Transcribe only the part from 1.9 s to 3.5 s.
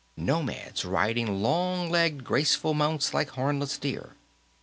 legged, graceful mounts like